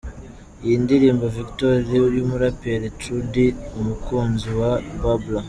Iyi 0.63 0.75
ni 0.75 0.75
Indirimbo 0.79 1.23
Victory 1.37 1.93
y’umuraperi 2.17 2.87
True 2.99 3.21
D, 3.31 3.33
umukunzi 3.79 4.49
wa 4.59 4.71
Babla:. 5.01 5.39